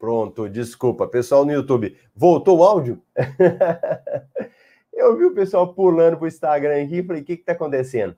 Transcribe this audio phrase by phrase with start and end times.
[0.00, 1.06] Pronto, desculpa.
[1.06, 3.02] Pessoal no YouTube, voltou o áudio?
[4.90, 8.16] Eu vi o pessoal pulando pro Instagram aqui e falei, o que que tá acontecendo?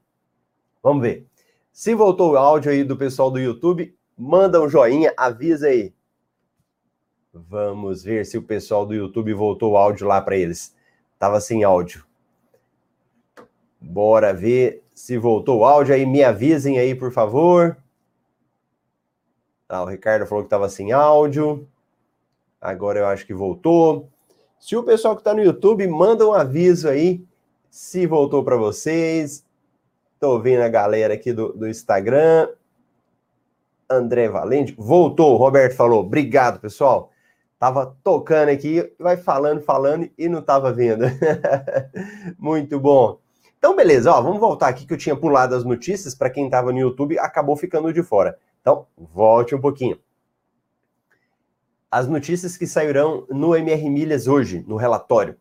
[0.81, 1.27] Vamos ver.
[1.73, 5.93] Se voltou o áudio aí do pessoal do YouTube, manda um joinha, avisa aí.
[7.35, 10.77] Vamos ver se o pessoal do YouTube voltou o áudio lá para eles.
[11.19, 12.07] Tava sem áudio.
[13.81, 16.07] Bora ver se voltou o áudio aí.
[16.07, 17.77] Me avisem aí, por favor.
[19.69, 21.69] Ah, o Ricardo falou que estava sem áudio.
[22.63, 24.09] Agora eu acho que voltou.
[24.59, 27.25] Se o pessoal que está no YouTube, manda um aviso aí
[27.69, 29.45] se voltou para vocês.
[30.15, 32.49] Estou vendo a galera aqui do, do Instagram.
[33.91, 36.01] André Valente, voltou, Roberto falou.
[36.01, 37.11] Obrigado, pessoal.
[37.59, 41.05] Tava tocando aqui, vai falando, falando e não tava vendo.
[42.39, 43.19] Muito bom.
[43.59, 46.73] Então, beleza, ó, vamos voltar aqui que eu tinha pulado as notícias para quem estava
[46.73, 48.37] no YouTube, acabou ficando de fora.
[48.61, 49.99] Então, volte um pouquinho.
[51.93, 55.37] As notícias que sairão no MR Milhas hoje, no relatório.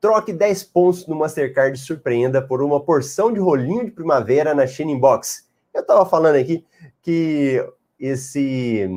[0.00, 5.00] Troque 10 pontos no Mastercard surpreenda por uma porção de rolinho de primavera na Shining
[5.00, 5.48] Box.
[5.74, 6.64] Eu estava falando aqui
[7.02, 7.68] que
[7.98, 8.88] esse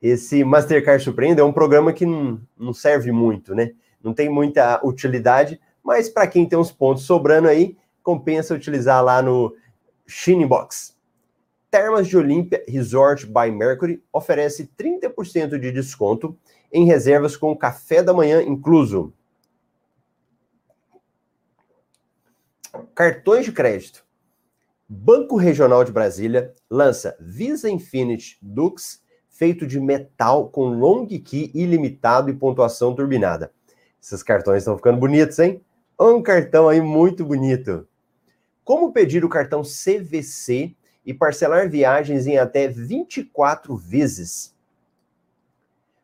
[0.00, 3.72] esse Mastercard Surpreenda é um programa que não, não serve muito, né?
[4.02, 9.20] Não tem muita utilidade, mas para quem tem uns pontos sobrando aí, compensa utilizar lá
[9.20, 9.54] no
[10.48, 10.95] Box.
[11.70, 16.38] Termas de Olímpia Resort by Mercury oferece 30% de desconto
[16.72, 19.12] em reservas com café da manhã incluso.
[22.94, 24.04] Cartões de crédito.
[24.88, 32.30] Banco Regional de Brasília lança Visa Infinity Dux feito de metal com long key ilimitado
[32.30, 33.52] e pontuação turbinada.
[34.00, 35.60] Esses cartões estão ficando bonitos, hein?
[36.00, 37.86] Um cartão aí muito bonito.
[38.64, 40.74] Como pedir o cartão CVC
[41.06, 44.54] e parcelar viagens em até 24 vezes?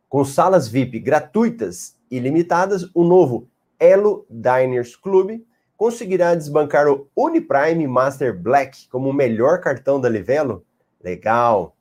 [0.09, 3.49] Com salas VIP gratuitas e limitadas, o novo
[3.81, 5.43] Elo Diners Club
[5.77, 10.65] conseguirá desbancar o Uniprime Master Black como o melhor cartão da Livelo?
[11.03, 11.77] Legal!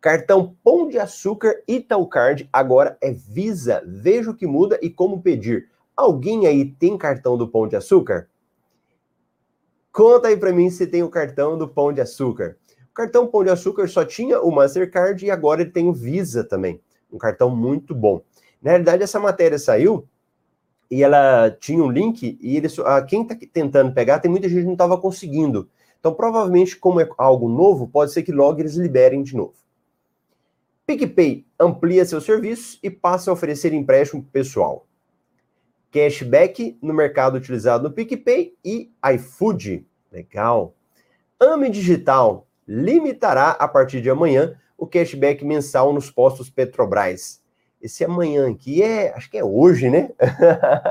[0.00, 3.82] Cartão Pão de Açúcar Italcard agora é Visa.
[3.86, 5.70] Veja o que muda e como pedir.
[5.96, 8.28] Alguém aí tem cartão do Pão de Açúcar?
[9.92, 12.58] Conta aí para mim se tem o cartão do Pão de Açúcar.
[12.94, 16.80] Cartão Pão de Açúcar só tinha o Mastercard e agora ele tem o Visa também.
[17.12, 18.22] Um cartão muito bom.
[18.62, 20.06] Na realidade, essa matéria saiu
[20.90, 24.60] e ela tinha um link e eles, ah, quem está tentando pegar, tem muita gente
[24.60, 25.68] que não estava conseguindo.
[25.98, 29.54] Então, provavelmente, como é algo novo, pode ser que logo eles liberem de novo.
[30.86, 34.86] PicPay amplia seus serviços e passa a oferecer empréstimo pessoal
[35.94, 39.86] cashback no mercado utilizado no PicPay e iFood.
[40.10, 40.74] Legal.
[41.38, 47.42] Ame Digital limitará a partir de amanhã o cashback mensal nos postos Petrobras.
[47.80, 50.10] Esse amanhã aqui é, acho que é hoje, né?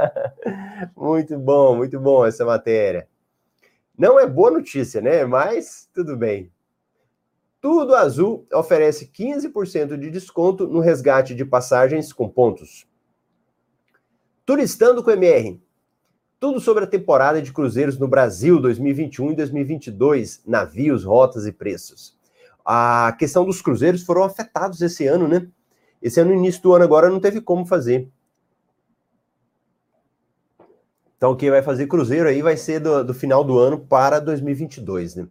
[0.96, 3.08] muito bom, muito bom essa matéria.
[3.98, 5.25] Não é boa notícia, né?
[5.25, 6.52] Mas tudo bem.
[7.60, 12.86] Tudo Azul oferece 15% de desconto no resgate de passagens com pontos.
[14.46, 15.62] Turistando com MR.
[16.44, 22.18] Tudo sobre a temporada de cruzeiros no Brasil 2021 e 2022, navios, rotas e preços.
[22.66, 25.48] A questão dos cruzeiros foram afetados esse ano, né?
[26.01, 28.10] Esse ano, início do ano agora, não teve como fazer.
[31.16, 35.16] Então, quem vai fazer cruzeiro aí vai ser do, do final do ano para 2022,
[35.16, 35.28] né?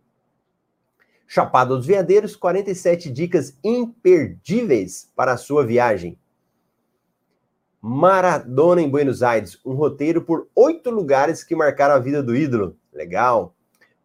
[1.26, 6.19] Chapada dos Veadeiros, 47 dicas imperdíveis para a sua viagem.
[7.84, 12.76] Maradona em Buenos Aires, um roteiro por oito lugares que marcaram a vida do ídolo.
[12.93, 13.56] Legal.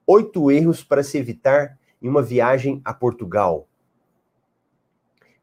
[0.07, 3.68] Oito erros para se evitar em uma viagem a Portugal.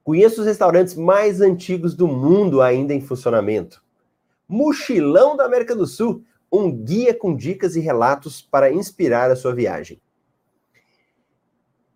[0.03, 3.85] Conheça os restaurantes mais antigos do mundo ainda em funcionamento.
[4.49, 9.55] Mochilão da América do Sul, um guia com dicas e relatos para inspirar a sua
[9.55, 10.01] viagem.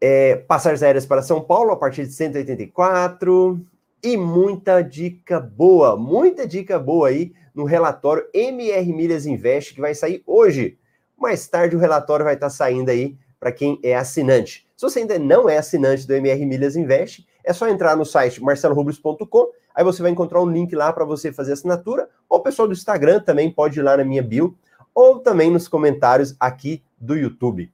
[0.00, 3.60] É, passagens aéreas para São Paulo a partir de 184
[4.02, 9.94] e muita dica boa, muita dica boa aí no relatório MR Milhas Invest que vai
[9.94, 10.78] sair hoje.
[11.16, 14.66] Mais tarde o relatório vai estar saindo aí para quem é assinante.
[14.76, 18.42] Se você ainda não é assinante do MR Milhas Invest, é só entrar no site
[18.42, 22.68] marcelorubles.com, aí você vai encontrar um link lá para você fazer assinatura, ou o pessoal
[22.68, 24.56] do Instagram também pode ir lá na minha bio,
[24.94, 27.72] ou também nos comentários aqui do YouTube.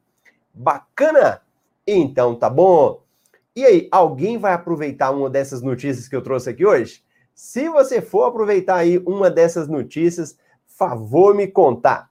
[0.55, 1.43] Bacana?
[1.87, 3.04] Então tá bom.
[3.57, 7.05] E aí, alguém vai aproveitar uma dessas notícias que eu trouxe aqui hoje?
[7.35, 12.11] Se você for aproveitar aí uma dessas notícias, favor me contar.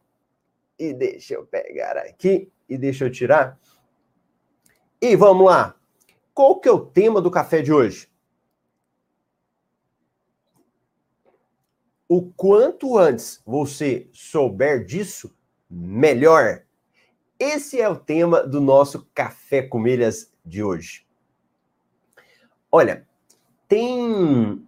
[0.80, 3.60] E deixa eu pegar aqui e deixa eu tirar.
[5.02, 5.76] E vamos lá.
[6.34, 8.10] Qual que é o tema do café de hoje?
[12.08, 15.36] O quanto antes você souber disso,
[15.70, 16.64] melhor.
[17.40, 21.06] Esse é o tema do nosso Café com Milhas de hoje.
[22.75, 23.06] Olha,
[23.68, 24.65] tem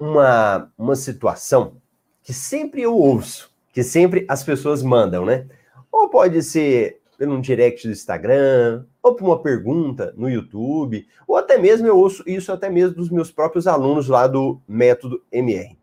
[0.00, 1.76] uma, uma situação
[2.24, 5.46] que sempre eu ouço, que sempre as pessoas mandam, né?
[5.92, 11.56] Ou pode ser pelo direct do Instagram, ou por uma pergunta no YouTube, ou até
[11.56, 15.78] mesmo eu ouço isso até mesmo dos meus próprios alunos lá do método MR,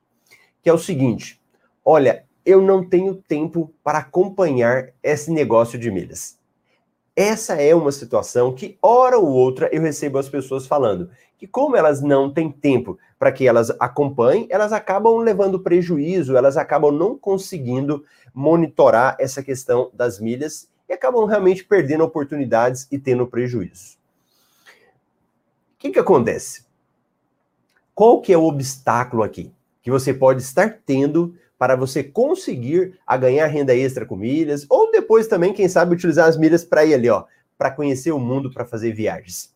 [0.61, 1.39] que é o seguinte:
[1.85, 6.40] olha, eu não tenho tempo para acompanhar esse negócio de milhas.
[7.15, 11.75] Essa é uma situação que, hora ou outra, eu recebo as pessoas falando que, como
[11.75, 17.17] elas não têm tempo para que elas acompanhem, elas acabam levando prejuízo, elas acabam não
[17.17, 23.97] conseguindo monitorar essa questão das milhas e acabam realmente perdendo oportunidades e tendo prejuízo.
[25.73, 26.65] O que, que acontece?
[27.93, 29.51] Qual que é o obstáculo aqui
[29.81, 34.90] que você pode estar tendo para você conseguir a ganhar renda extra com milhas, ou
[35.11, 37.25] depois também, quem sabe, utilizar as milhas para ir ali, ó,
[37.57, 39.53] para conhecer o mundo, para fazer viagens.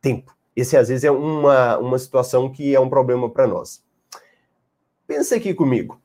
[0.00, 0.36] Tempo.
[0.56, 3.80] Esse às vezes é uma, uma situação que é um problema para nós.
[5.06, 6.00] Pensa aqui comigo.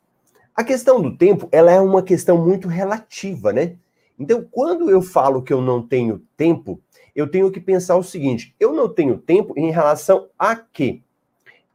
[0.56, 3.78] A questão do tempo, ela é uma questão muito relativa, né?
[4.20, 6.80] Então, quando eu falo que eu não tenho tempo,
[7.16, 11.02] eu tenho que pensar o seguinte: eu não tenho tempo em relação a quê?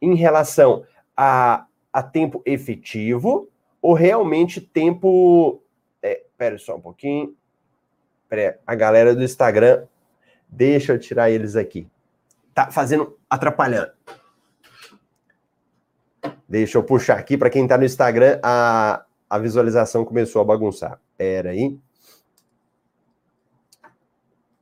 [0.01, 0.85] Em relação
[1.17, 3.49] a, a tempo efetivo
[3.81, 5.61] ou realmente tempo.
[6.39, 7.35] É, pera só um pouquinho.
[8.65, 9.85] A galera do Instagram,
[10.47, 11.89] deixa eu tirar eles aqui.
[12.53, 13.91] Tá fazendo, atrapalhando.
[16.47, 20.99] Deixa eu puxar aqui para quem está no Instagram, a, a visualização começou a bagunçar.
[21.17, 21.77] Pera aí.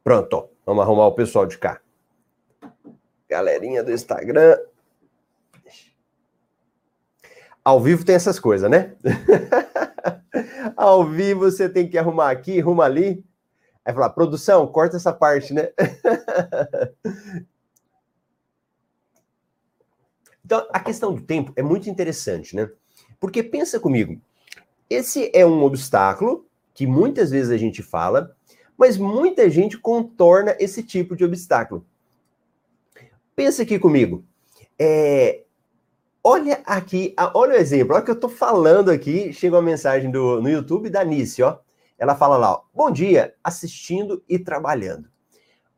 [0.03, 1.79] Pronto, vamos arrumar o pessoal de cá.
[3.29, 4.57] Galerinha do Instagram,
[7.63, 8.95] ao vivo tem essas coisas, né?
[10.75, 13.23] Ao vivo você tem que arrumar aqui, arruma ali.
[13.85, 15.69] Aí falar, produção, corta essa parte, né?
[20.45, 22.69] então, a questão do tempo é muito interessante, né?
[23.19, 24.21] Porque pensa comigo,
[24.89, 28.35] esse é um obstáculo que muitas vezes a gente fala,
[28.77, 31.85] mas muita gente contorna esse tipo de obstáculo.
[33.35, 34.23] Pensa aqui comigo.
[34.77, 35.43] É,
[36.29, 39.31] Olha aqui, olha o exemplo, olha o que eu estou falando aqui.
[39.31, 41.57] Chega uma mensagem do, no YouTube da Nice, ó.
[41.97, 45.07] Ela fala lá, ó, bom dia, assistindo e trabalhando.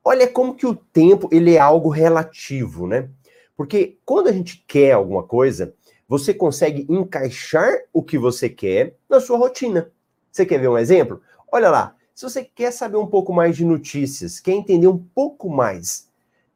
[0.04, 3.12] Olha como que o tempo ele é algo relativo, né?
[3.56, 5.76] Porque quando a gente quer alguma coisa,
[6.08, 9.92] você consegue encaixar o que você quer na sua rotina.
[10.32, 11.22] Você quer ver um exemplo?
[11.52, 15.48] Olha lá, se você quer saber um pouco mais de notícias, quer entender um pouco
[15.48, 16.09] mais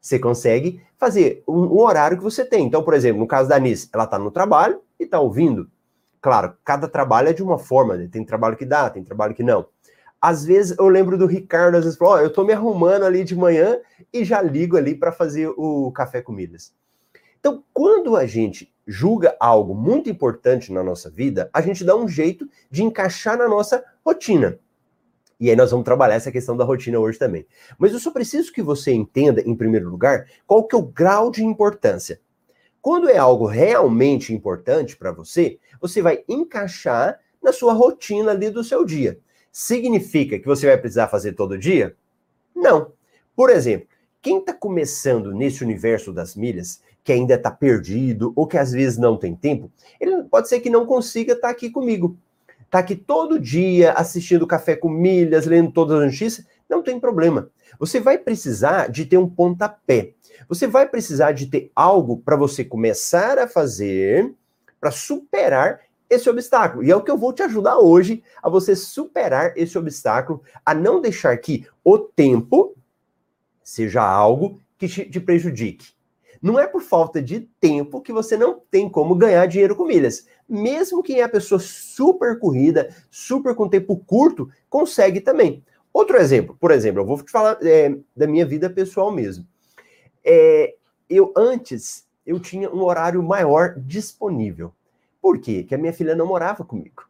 [0.04, 2.66] você consegue fazer um, horário que você tem.
[2.66, 5.66] Então, por exemplo, no caso da Anis, ela está no trabalho e está ouvindo.
[6.20, 8.06] Claro, cada trabalho é de uma forma, né?
[8.12, 9.66] tem trabalho que dá, tem trabalho que não.
[10.20, 13.24] Às vezes eu lembro do Ricardo, às vezes falou, oh, eu estou me arrumando ali
[13.24, 13.78] de manhã
[14.12, 16.74] e já ligo ali para fazer o café com milhas.
[17.40, 22.06] Então, quando a gente julga algo muito importante na nossa vida, a gente dá um
[22.06, 24.58] jeito de encaixar na nossa rotina.
[25.44, 27.46] E aí nós vamos trabalhar essa questão da rotina hoje também.
[27.76, 31.30] Mas eu só preciso que você entenda, em primeiro lugar, qual que é o grau
[31.30, 32.18] de importância.
[32.80, 38.64] Quando é algo realmente importante para você, você vai encaixar na sua rotina ali do
[38.64, 39.18] seu dia.
[39.52, 41.94] Significa que você vai precisar fazer todo dia?
[42.56, 42.92] Não.
[43.36, 43.86] Por exemplo,
[44.22, 48.96] quem está começando nesse universo das milhas, que ainda está perdido ou que às vezes
[48.96, 49.70] não tem tempo,
[50.00, 52.16] ele pode ser que não consiga estar tá aqui comigo
[52.70, 57.50] tá aqui todo dia assistindo Café com Milhas, lendo todas as notícias, não tem problema.
[57.78, 60.12] Você vai precisar de ter um pontapé.
[60.48, 64.34] Você vai precisar de ter algo para você começar a fazer
[64.80, 66.84] para superar esse obstáculo.
[66.84, 70.74] E é o que eu vou te ajudar hoje a você superar esse obstáculo, a
[70.74, 72.76] não deixar que o tempo
[73.62, 75.93] seja algo que te, te prejudique.
[76.44, 80.26] Não é por falta de tempo que você não tem como ganhar dinheiro com milhas.
[80.46, 85.64] Mesmo quem é a pessoa super corrida, super com tempo curto, consegue também.
[85.90, 89.46] Outro exemplo, por exemplo, eu vou te falar é, da minha vida pessoal mesmo.
[90.22, 90.74] É,
[91.08, 94.70] eu antes eu tinha um horário maior disponível.
[95.22, 95.60] Por quê?
[95.62, 97.04] Porque a minha filha não morava comigo.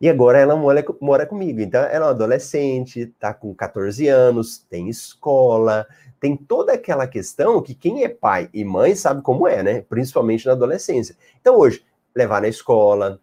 [0.00, 1.60] E agora ela mora, mora comigo.
[1.60, 5.86] Então, ela é uma adolescente, tá com 14 anos, tem escola,
[6.20, 9.80] tem toda aquela questão que quem é pai e mãe sabe como é, né?
[9.88, 11.16] Principalmente na adolescência.
[11.40, 11.84] Então, hoje,
[12.14, 13.20] levar na escola,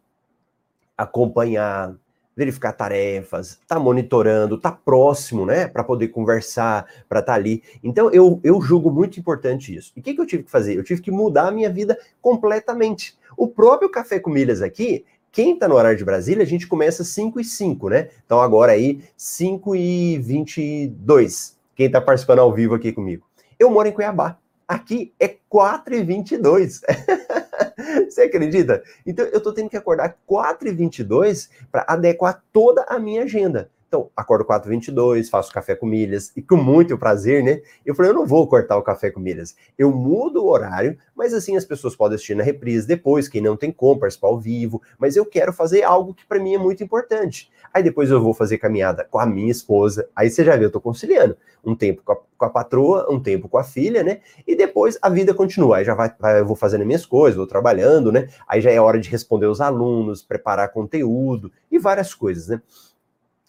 [0.97, 1.95] acompanhar,
[2.35, 7.63] verificar tarefas, tá monitorando, tá próximo, né, para poder conversar, para estar tá ali.
[7.83, 9.91] Então eu, eu julgo muito importante isso.
[9.95, 10.77] E o que, que eu tive que fazer?
[10.77, 13.17] Eu tive que mudar a minha vida completamente.
[13.37, 17.03] O próprio Café com Milhas aqui, quem está no horário de Brasília, a gente começa
[17.03, 18.09] 5 e 5, né?
[18.25, 21.57] Então agora aí 5 e 22.
[21.73, 23.25] Quem está participando ao vivo aqui comigo.
[23.57, 24.37] Eu moro em Cuiabá.
[24.67, 26.81] Aqui é 4 e 22.
[28.09, 28.83] Você acredita?
[29.05, 33.69] Então eu estou tendo que acordar 4 e 22 para adequar toda a minha agenda.
[33.91, 37.61] Então, acordo 4h22, faço café com milhas, e com muito prazer, né?
[37.85, 39.53] Eu falei, eu não vou cortar o café com milhas.
[39.77, 43.57] Eu mudo o horário, mas assim as pessoas podem assistir na reprise depois, quem não
[43.57, 46.81] tem como participar ao vivo, mas eu quero fazer algo que para mim é muito
[46.81, 47.51] importante.
[47.73, 50.71] Aí depois eu vou fazer caminhada com a minha esposa, aí você já viu, eu
[50.71, 51.35] tô conciliando.
[51.61, 54.21] Um tempo com a, com a patroa, um tempo com a filha, né?
[54.47, 55.77] E depois a vida continua.
[55.77, 58.29] Aí já vai, vai, eu vou fazendo minhas coisas, vou trabalhando, né?
[58.47, 62.61] Aí já é hora de responder os alunos, preparar conteúdo e várias coisas, né?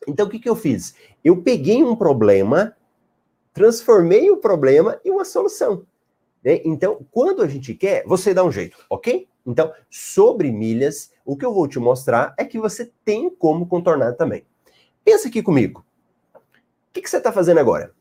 [0.06, 0.94] Então, o que, que eu fiz?
[1.22, 2.76] Eu peguei um problema,
[3.52, 5.86] transformei o problema em uma solução.
[6.44, 6.60] Né?
[6.64, 9.28] Então, quando a gente quer, você dá um jeito, ok?
[9.46, 14.14] Então, sobre milhas, o que eu vou te mostrar é que você tem como contornar
[14.14, 14.44] também.
[15.04, 15.84] Pensa aqui comigo.
[16.34, 17.94] O que, que você está fazendo agora?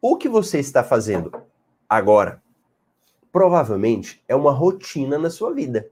[0.00, 1.32] O que você está fazendo
[1.88, 2.42] agora
[3.34, 5.90] provavelmente é uma rotina na sua vida.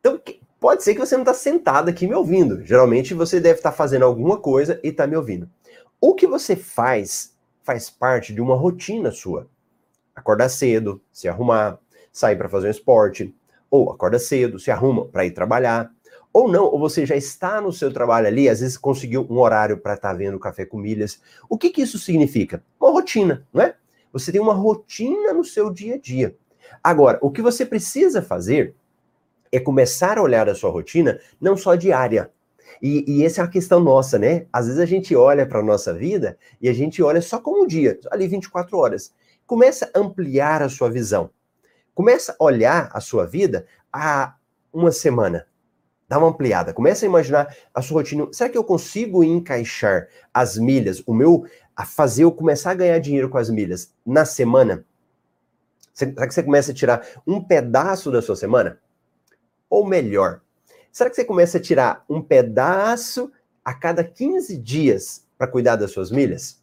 [0.00, 0.18] Então,
[0.60, 2.62] Pode ser que você não está sentado aqui me ouvindo.
[2.62, 5.48] Geralmente você deve estar tá fazendo alguma coisa e está me ouvindo.
[5.98, 9.48] O que você faz faz parte de uma rotina sua.
[10.14, 11.78] Acordar cedo, se arrumar,
[12.12, 13.34] sair para fazer um esporte,
[13.70, 15.90] ou acorda cedo, se arruma para ir trabalhar,
[16.32, 19.78] ou não, ou você já está no seu trabalho ali, às vezes conseguiu um horário
[19.78, 21.20] para estar tá vendo café com milhas.
[21.48, 22.62] O que, que isso significa?
[22.78, 23.74] Uma rotina, não é?
[24.12, 26.36] Você tem uma rotina no seu dia a dia.
[26.82, 28.74] Agora, o que você precisa fazer
[29.52, 32.30] é começar a olhar a sua rotina não só diária.
[32.80, 34.46] E, e essa é uma questão nossa, né?
[34.52, 37.64] Às vezes a gente olha para a nossa vida e a gente olha só como
[37.64, 39.12] um dia, ali 24 horas.
[39.46, 41.30] Começa a ampliar a sua visão.
[41.94, 44.34] Começa a olhar a sua vida a
[44.72, 45.46] uma semana.
[46.08, 46.72] Dá uma ampliada.
[46.72, 48.28] Começa a imaginar a sua rotina.
[48.32, 51.44] Será que eu consigo encaixar as milhas, o meu,
[51.76, 54.84] a fazer eu começar a ganhar dinheiro com as milhas na semana?
[55.92, 58.78] Será que você começa a tirar um pedaço da sua semana?
[59.70, 60.40] Ou melhor,
[60.90, 63.30] será que você começa a tirar um pedaço
[63.64, 66.60] a cada 15 dias para cuidar das suas milhas?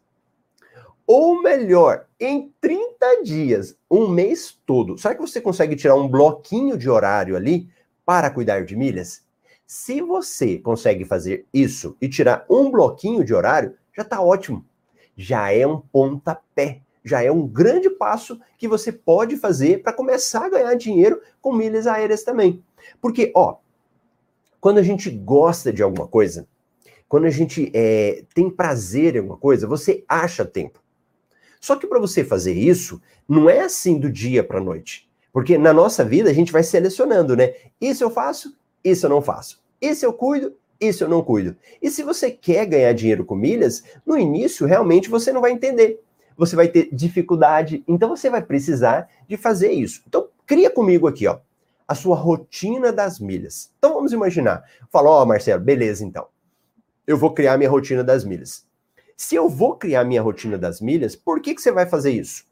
[1.08, 6.78] Ou melhor, em 30 dias, um mês todo, será que você consegue tirar um bloquinho
[6.78, 7.70] de horário ali
[8.06, 9.26] para cuidar de milhas?
[9.66, 14.66] Se você consegue fazer isso e tirar um bloquinho de horário, já está ótimo.
[15.16, 20.46] Já é um pontapé, já é um grande passo que você pode fazer para começar
[20.46, 22.64] a ganhar dinheiro com milhas aéreas também.
[23.02, 23.58] Porque, ó,
[24.60, 26.48] quando a gente gosta de alguma coisa,
[27.08, 30.82] quando a gente é, tem prazer em alguma coisa, você acha tempo.
[31.60, 35.10] Só que para você fazer isso, não é assim do dia para noite.
[35.32, 37.54] Porque na nossa vida a gente vai selecionando, né?
[37.80, 39.62] Isso eu faço, isso eu não faço.
[39.80, 41.56] Isso eu cuido, isso eu não cuido.
[41.82, 46.02] E se você quer ganhar dinheiro com milhas, no início realmente você não vai entender.
[46.36, 50.04] Você vai ter dificuldade, então você vai precisar de fazer isso.
[50.08, 51.40] Então, cria comigo aqui, ó
[51.88, 53.72] a sua rotina das milhas.
[53.78, 54.64] Então vamos imaginar.
[54.92, 56.28] Fala, ó, Marcelo, beleza então.
[57.06, 58.68] Eu vou criar minha rotina das milhas.
[59.16, 62.46] Se eu vou criar minha rotina das milhas, por que, que você vai fazer isso?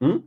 [0.00, 0.22] Hum?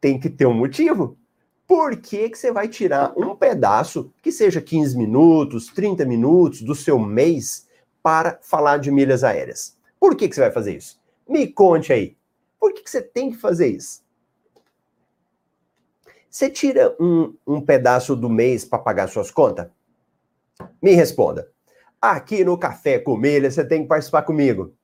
[0.00, 1.18] Tem que ter um motivo.
[1.66, 6.74] Por que, que você vai tirar um pedaço, que seja 15 minutos, 30 minutos do
[6.74, 7.68] seu mês,
[8.02, 9.76] para falar de milhas aéreas?
[10.00, 10.98] Por que, que você vai fazer isso?
[11.28, 12.16] Me conte aí.
[12.58, 14.02] Por que, que você tem que fazer isso?
[16.30, 19.68] Você tira um, um pedaço do mês para pagar suas contas?
[20.82, 21.50] Me responda.
[22.00, 24.74] Aqui no Café com Milha, você tem que participar comigo.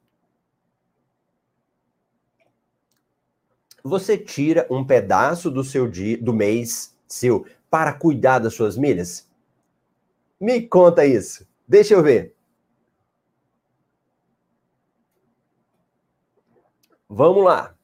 [3.83, 9.28] Você tira um pedaço do seu dia, do mês seu para cuidar das suas milhas?
[10.40, 11.46] Me conta isso.
[11.68, 12.35] Deixa eu ver.
[17.09, 17.76] Vamos lá.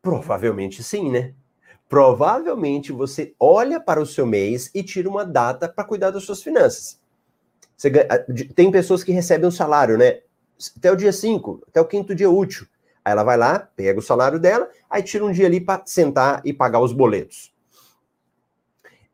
[0.00, 1.34] Provavelmente sim, né?
[1.88, 6.42] Provavelmente você olha para o seu mês e tira uma data para cuidar das suas
[6.42, 7.00] finanças.
[7.76, 7.90] Você,
[8.54, 10.20] tem pessoas que recebem um salário, né?
[10.76, 12.66] Até o dia 5, até o quinto dia útil.
[13.04, 16.40] Aí ela vai lá, pega o salário dela, aí tira um dia ali para sentar
[16.44, 17.52] e pagar os boletos.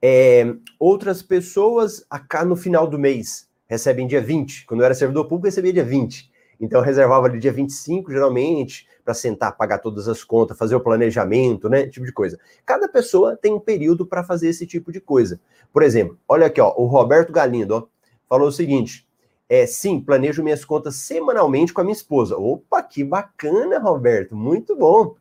[0.00, 2.06] É, outras pessoas,
[2.46, 4.64] no final do mês, recebem dia 20.
[4.66, 6.30] Quando eu era servidor público, recebia dia 20.
[6.61, 10.81] Então eu reservava ali dia 25, geralmente, para sentar, pagar todas as contas, fazer o
[10.81, 11.87] planejamento, né?
[11.87, 12.38] Tipo de coisa.
[12.66, 15.40] Cada pessoa tem um período para fazer esse tipo de coisa.
[15.73, 17.87] Por exemplo, olha aqui, ó, o Roberto Galindo ó,
[18.29, 19.09] falou o seguinte:
[19.49, 22.37] é, sim, planejo minhas contas semanalmente com a minha esposa.
[22.37, 25.16] Opa, que bacana, Roberto, muito bom.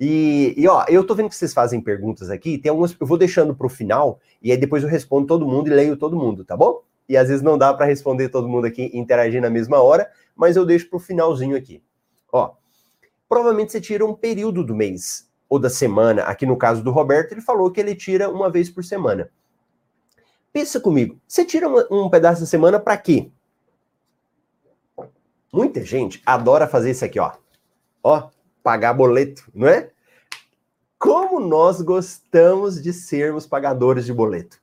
[0.00, 3.18] E, e, ó, eu tô vendo que vocês fazem perguntas aqui, tem algumas, eu vou
[3.18, 6.44] deixando para o final, e aí depois eu respondo todo mundo e leio todo mundo,
[6.44, 6.82] tá bom?
[7.08, 10.56] E às vezes não dá para responder todo mundo aqui interagir na mesma hora, mas
[10.56, 11.82] eu deixo para o finalzinho aqui.
[12.32, 12.52] Ó,
[13.28, 16.22] provavelmente você tira um período do mês ou da semana.
[16.22, 19.30] Aqui no caso do Roberto, ele falou que ele tira uma vez por semana.
[20.52, 23.30] Pensa comigo, você tira um, um pedaço da semana para quê?
[25.52, 27.32] Muita gente adora fazer isso aqui, ó.
[28.02, 28.28] Ó,
[28.62, 29.90] pagar boleto, não é?
[30.98, 34.60] Como nós gostamos de sermos pagadores de boleto.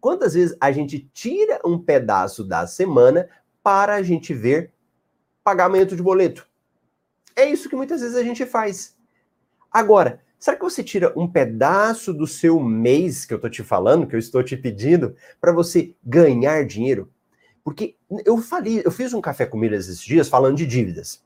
[0.00, 3.28] Quantas vezes a gente tira um pedaço da semana
[3.62, 4.72] para a gente ver
[5.44, 6.48] pagamento de boleto?
[7.36, 8.96] É isso que muitas vezes a gente faz.
[9.70, 14.06] Agora, será que você tira um pedaço do seu mês que eu estou te falando,
[14.06, 17.10] que eu estou te pedindo, para você ganhar dinheiro?
[17.64, 21.24] Porque eu falei, eu fiz um café com milhas esses dias falando de dívidas.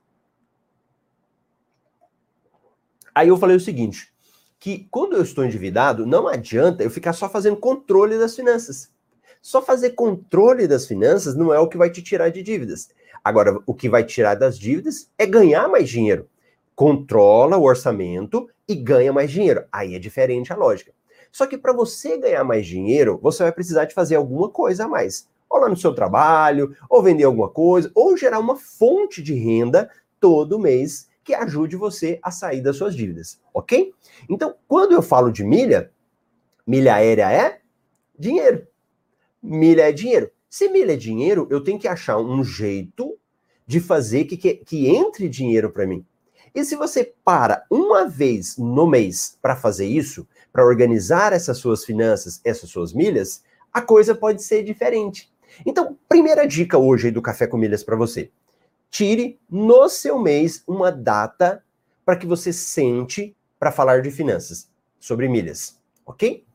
[3.14, 4.13] Aí eu falei o seguinte,
[4.64, 8.90] que quando eu estou endividado, não adianta eu ficar só fazendo controle das finanças.
[9.42, 12.88] Só fazer controle das finanças não é o que vai te tirar de dívidas.
[13.22, 16.26] Agora, o que vai tirar das dívidas é ganhar mais dinheiro.
[16.74, 19.66] Controla o orçamento e ganha mais dinheiro.
[19.70, 20.94] Aí é diferente a lógica.
[21.30, 24.88] Só que para você ganhar mais dinheiro, você vai precisar de fazer alguma coisa a
[24.88, 25.28] mais.
[25.50, 29.90] Ou lá no seu trabalho, ou vender alguma coisa, ou gerar uma fonte de renda
[30.18, 33.92] todo mês que ajude você a sair das suas dívidas, ok?
[34.28, 35.90] Então, quando eu falo de milha,
[36.66, 37.60] milha aérea é
[38.18, 38.66] dinheiro.
[39.42, 40.30] Milha é dinheiro.
[40.48, 43.18] Se milha é dinheiro, eu tenho que achar um jeito
[43.66, 46.04] de fazer que, que, que entre dinheiro para mim.
[46.54, 51.84] E se você para uma vez no mês para fazer isso, para organizar essas suas
[51.84, 55.32] finanças, essas suas milhas, a coisa pode ser diferente.
[55.66, 58.30] Então, primeira dica hoje do Café com Milhas para você.
[58.94, 61.64] Tire no seu mês uma data
[62.04, 66.46] para que você sente para falar de finanças, sobre milhas, ok?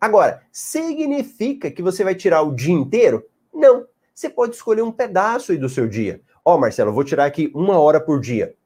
[0.00, 3.24] Agora, significa que você vai tirar o dia inteiro?
[3.52, 3.86] Não.
[4.12, 6.20] Você pode escolher um pedaço aí do seu dia.
[6.44, 8.56] Ó, oh, Marcelo, eu vou tirar aqui uma hora por dia,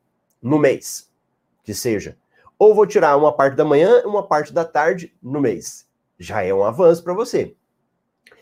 [0.40, 1.12] no mês,
[1.62, 2.16] que seja.
[2.58, 5.86] Ou vou tirar uma parte da manhã uma parte da tarde no mês.
[6.18, 7.54] Já é um avanço para você.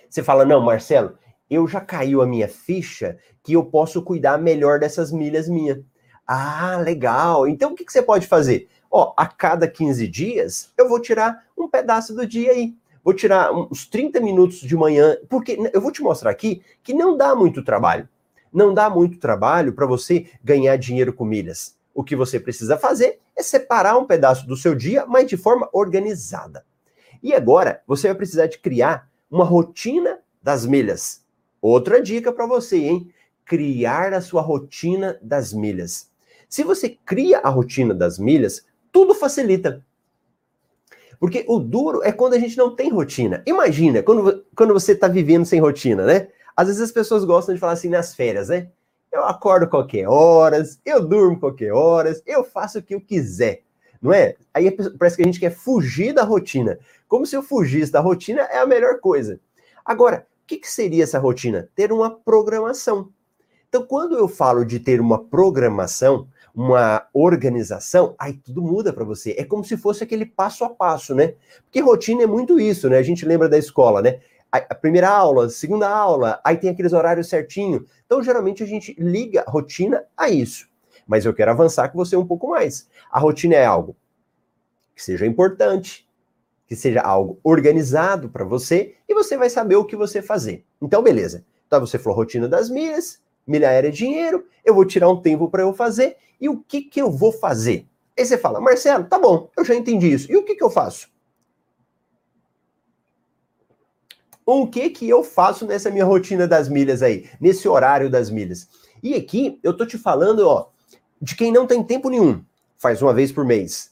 [0.09, 1.19] Você fala, não, Marcelo,
[1.49, 5.79] eu já caiu a minha ficha que eu posso cuidar melhor dessas milhas minhas.
[6.27, 7.47] Ah, legal.
[7.47, 8.69] Então o que, que você pode fazer?
[8.91, 12.75] Ó, a cada 15 dias eu vou tirar um pedaço do dia aí
[13.07, 17.17] vou tirar uns 30 minutos de manhã, porque eu vou te mostrar aqui que não
[17.17, 18.09] dá muito trabalho.
[18.53, 21.77] Não dá muito trabalho para você ganhar dinheiro com milhas.
[21.95, 25.69] O que você precisa fazer é separar um pedaço do seu dia, mas de forma
[25.73, 26.67] organizada.
[27.23, 31.25] E agora, você vai precisar de criar uma rotina das milhas.
[31.61, 33.11] Outra dica para você, hein?
[33.45, 36.11] Criar a sua rotina das milhas.
[36.49, 39.85] Se você cria a rotina das milhas, tudo facilita.
[41.19, 43.43] Porque o duro é quando a gente não tem rotina.
[43.47, 46.29] Imagina, quando, quando você está vivendo sem rotina, né?
[46.57, 48.69] Às vezes as pessoas gostam de falar assim nas férias, né?
[49.11, 53.63] Eu acordo qualquer horas, eu durmo qualquer horas, eu faço o que eu quiser,
[54.01, 54.37] não é?
[54.53, 56.79] Aí parece que a gente quer fugir da rotina.
[57.09, 59.41] Como se eu fugisse da rotina é a melhor coisa.
[59.85, 61.69] Agora, que, que seria essa rotina?
[61.75, 63.11] Ter uma programação.
[63.69, 69.35] Então, quando eu falo de ter uma programação, uma organização, aí tudo muda para você.
[69.37, 71.35] É como se fosse aquele passo a passo, né?
[71.65, 72.97] Porque rotina é muito isso, né?
[72.97, 74.21] A gente lembra da escola, né?
[74.51, 77.85] A primeira aula, a segunda aula, aí tem aqueles horários certinho.
[78.07, 80.69] Então, geralmente a gente liga a rotina a isso.
[81.07, 82.89] Mas eu quero avançar com você um pouco mais.
[83.11, 83.95] A rotina é algo
[84.95, 86.06] que seja importante,
[86.67, 90.65] que seja algo organizado para você e você vai saber o que você fazer.
[90.81, 91.45] Então, beleza.
[91.67, 95.49] Então, você falou rotina das milhas, milha aérea é dinheiro, eu vou tirar um tempo
[95.49, 97.87] para eu fazer e o que, que eu vou fazer?
[98.19, 100.31] Aí você fala, Marcelo, tá bom, eu já entendi isso.
[100.31, 101.09] E o que, que eu faço?
[104.45, 108.69] O que, que eu faço nessa minha rotina das milhas aí, nesse horário das milhas?
[109.03, 110.69] E aqui eu tô te falando, ó,
[111.21, 112.45] de quem não tem tempo nenhum,
[112.79, 113.91] faz uma vez por mês.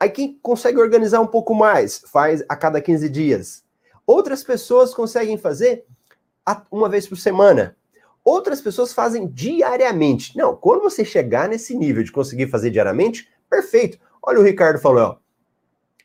[0.00, 3.62] Aí quem consegue organizar um pouco mais, faz a cada 15 dias.
[4.06, 5.84] Outras pessoas conseguem fazer
[6.70, 7.76] uma vez por semana.
[8.24, 10.36] Outras pessoas fazem diariamente.
[10.38, 13.98] Não, quando você chegar nesse nível de conseguir fazer diariamente, perfeito.
[14.22, 15.16] Olha o Ricardo falou, ó.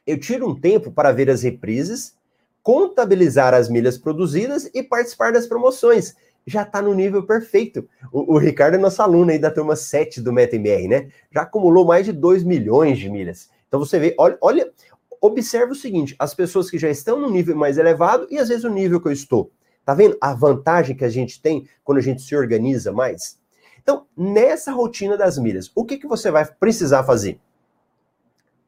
[0.06, 2.16] Eu tiro um tempo para ver as reprises,
[2.62, 6.16] contabilizar as milhas produzidas e participar das promoções.
[6.46, 7.88] já está no nível perfeito.
[8.12, 11.10] O, o, Ricardo é nosso aluno aí da turma 7 do MetaMR, né?
[11.32, 13.50] Já acumulou mais de 2 milhões de milhas.
[13.76, 14.74] Então você vê, olha, olha,
[15.20, 18.64] observa o seguinte: as pessoas que já estão no nível mais elevado e às vezes
[18.64, 19.52] o nível que eu estou.
[19.84, 23.38] Tá vendo a vantagem que a gente tem quando a gente se organiza mais?
[23.78, 27.38] Então, nessa rotina das milhas, o que, que você vai precisar fazer?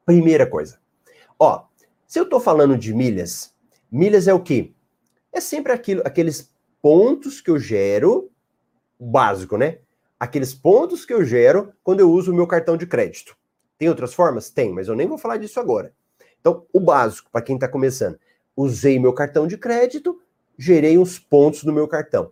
[0.06, 0.78] Primeira coisa.
[1.40, 1.64] Ó,
[2.06, 3.56] se eu estou falando de milhas,
[3.90, 4.74] milhas é o quê?
[5.32, 8.30] É sempre aquilo, aqueles pontos que eu gero,
[9.00, 9.80] básico, né?
[10.20, 13.38] Aqueles pontos que eu gero quando eu uso o meu cartão de crédito.
[13.78, 14.50] Tem outras formas?
[14.50, 15.94] Tem, mas eu nem vou falar disso agora.
[16.40, 18.20] Então, o básico, para quem está começando,
[18.56, 20.20] usei meu cartão de crédito,
[20.58, 22.26] gerei uns pontos no meu cartão.
[22.26, 22.32] O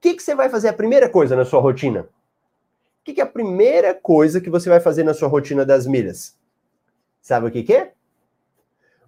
[0.00, 2.02] que, que você vai fazer a primeira coisa na sua rotina?
[2.02, 5.86] O que, que é a primeira coisa que você vai fazer na sua rotina das
[5.86, 6.36] milhas?
[7.20, 7.92] Sabe o que, que é?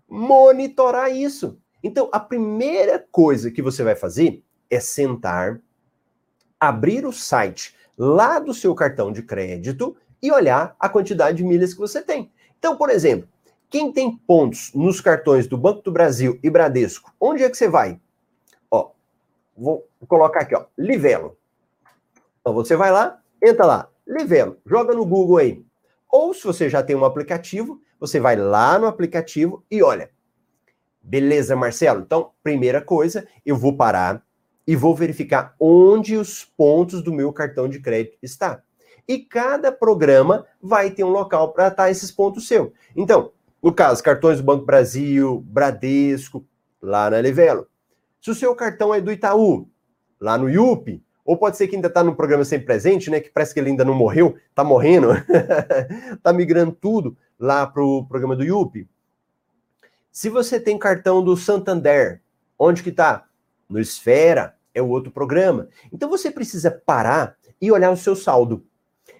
[0.08, 1.60] Monitorar isso.
[1.82, 5.60] Então, a primeira coisa que você vai fazer é sentar,
[6.58, 11.72] abrir o site lá do seu cartão de crédito e olhar a quantidade de milhas
[11.72, 12.30] que você tem.
[12.58, 13.28] Então, por exemplo,
[13.70, 17.68] quem tem pontos nos cartões do Banco do Brasil e Bradesco, onde é que você
[17.68, 18.00] vai?
[18.70, 18.90] Ó,
[19.56, 21.36] vou colocar aqui, ó, Livelo.
[22.40, 25.64] Então você vai lá, entra lá, Livelo, joga no Google aí.
[26.08, 30.10] Ou se você já tem um aplicativo, você vai lá no aplicativo e olha.
[31.02, 32.00] Beleza, Marcelo?
[32.00, 34.22] Então, primeira coisa, eu vou parar
[34.66, 38.62] e vou verificar onde os pontos do meu cartão de crédito está.
[39.08, 42.74] E cada programa vai ter um local para estar esses pontos seu.
[42.94, 46.44] Então, no caso, cartões do Banco Brasil, Bradesco,
[46.80, 47.66] lá na Livelo.
[48.20, 49.68] Se o seu cartão é do Itaú,
[50.20, 53.20] lá no IUP, ou pode ser que ainda está no programa sempre presente, né?
[53.20, 55.08] Que parece que ele ainda não morreu, está morrendo,
[56.14, 58.88] está migrando tudo lá para o programa do IUP.
[60.10, 62.22] Se você tem cartão do Santander,
[62.58, 63.26] onde que está?
[63.68, 65.68] No Esfera, é o outro programa.
[65.92, 68.64] Então você precisa parar e olhar o seu saldo.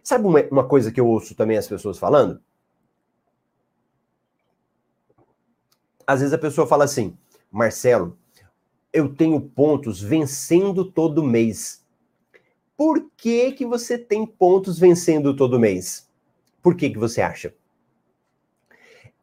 [0.03, 2.41] Sabe uma, uma coisa que eu ouço também as pessoas falando?
[6.09, 7.15] às vezes a pessoa fala assim,
[7.51, 8.17] Marcelo,
[8.91, 11.85] eu tenho pontos vencendo todo mês.
[12.75, 16.09] Por que que você tem pontos vencendo todo mês?
[16.63, 17.55] Por que que você acha?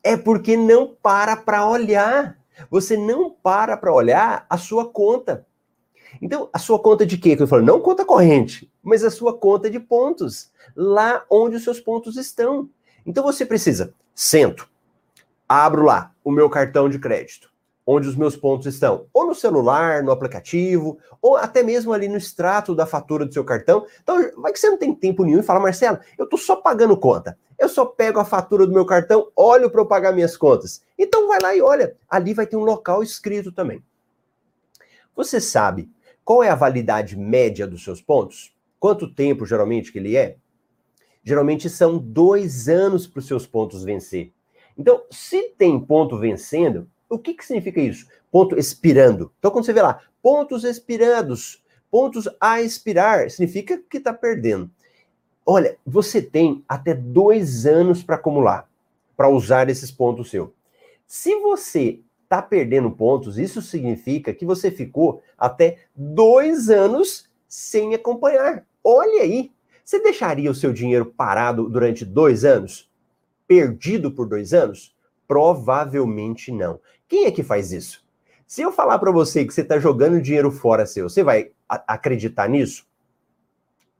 [0.03, 2.37] É porque não para para olhar.
[2.69, 5.47] Você não para para olhar a sua conta.
[6.21, 7.35] Então, a sua conta de quê?
[7.35, 11.63] Que eu falo, não conta corrente, mas a sua conta de pontos, lá onde os
[11.63, 12.69] seus pontos estão.
[13.05, 14.67] Então você precisa, sento,
[15.47, 17.51] abro lá o meu cartão de crédito,
[17.85, 22.17] onde os meus pontos estão, ou no celular, no aplicativo, ou até mesmo ali no
[22.17, 23.85] extrato da fatura do seu cartão.
[24.01, 26.97] Então, vai que você não tem tempo nenhum e fala, Marcelo, eu tô só pagando
[26.97, 27.37] conta.
[27.57, 30.81] Eu só pego a fatura do meu cartão, olho para eu pagar minhas contas.
[30.97, 33.81] Então vai lá e olha, ali vai ter um local escrito também.
[35.15, 35.89] Você sabe
[36.25, 38.51] qual é a validade média dos seus pontos?
[38.79, 40.37] Quanto tempo geralmente que ele é?
[41.23, 44.33] Geralmente são dois anos para os seus pontos vencer.
[44.75, 48.07] Então, se tem ponto vencendo, o que, que significa isso?
[48.31, 49.31] Ponto expirando.
[49.37, 54.69] Então, quando você vê lá, pontos expirados, pontos a expirar, significa que está perdendo.
[55.45, 58.67] Olha, você tem até dois anos para acumular,
[59.15, 60.53] para usar esses pontos seu.
[61.05, 61.99] Se você
[62.35, 68.65] está perdendo pontos, isso significa que você ficou até dois anos sem acompanhar.
[68.83, 69.51] Olha aí,
[69.83, 72.89] você deixaria o seu dinheiro parado durante dois anos?
[73.47, 74.95] perdido por dois anos?
[75.27, 76.79] Provavelmente não.
[77.07, 78.03] Quem é que faz isso?
[78.47, 82.47] Se eu falar para você que você está jogando dinheiro fora seu, você vai acreditar
[82.47, 82.85] nisso?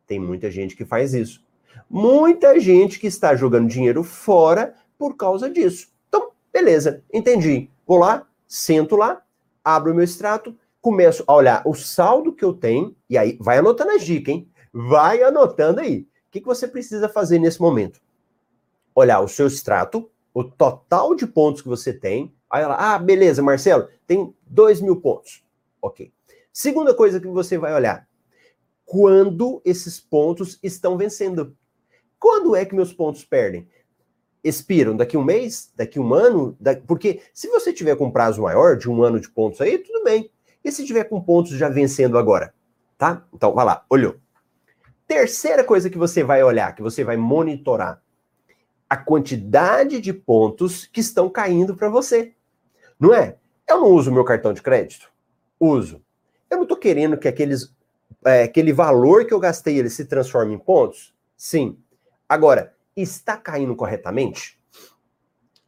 [0.06, 1.44] Tem muita gente que faz isso.
[1.90, 5.88] Muita gente que está jogando dinheiro fora por causa disso.
[6.08, 7.70] Então, beleza, entendi.
[7.86, 9.22] Vou lá, sento lá,
[9.64, 13.92] abro meu extrato, começo a olhar o saldo que eu tenho, e aí vai anotando
[13.92, 14.50] as dicas, hein?
[14.74, 16.02] Vai anotando aí.
[16.02, 18.00] O que, que você precisa fazer nesse momento?
[18.96, 22.34] olhar o seu extrato, o total de pontos que você tem.
[22.50, 25.44] Aí ela, ah, beleza, Marcelo, tem 2 mil pontos.
[25.82, 26.12] Ok.
[26.54, 28.08] Segunda coisa que você vai olhar:
[28.86, 31.56] quando esses pontos estão vencendo.
[32.18, 33.68] Quando é que meus pontos perdem?
[34.46, 36.56] Expiram daqui um mês, daqui um ano?
[36.86, 40.30] Porque se você tiver com prazo maior, de um ano de pontos aí, tudo bem.
[40.64, 42.54] E se tiver com pontos já vencendo agora?
[42.96, 43.26] Tá?
[43.34, 44.18] Então, vai lá, olhou.
[45.08, 48.00] Terceira coisa que você vai olhar, que você vai monitorar
[48.88, 52.34] a quantidade de pontos que estão caindo para você.
[53.00, 53.38] Não é?
[53.68, 55.12] Eu não uso meu cartão de crédito?
[55.60, 56.04] Uso.
[56.52, 57.76] Eu não estou querendo que aqueles,
[58.24, 61.16] é, aquele valor que eu gastei ele se transforme em pontos?
[61.36, 61.80] Sim.
[62.30, 64.60] Agora, está caindo corretamente?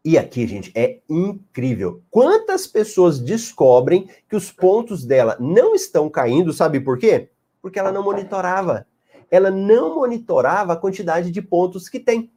[0.04, 2.02] E aqui, gente, é incrível.
[2.10, 7.30] Quantas pessoas descobrem que os pontos dela não estão caindo, sabe por quê?
[7.62, 8.88] Porque ela não monitorava.
[9.30, 12.32] Ela não monitorava a quantidade de pontos que tem.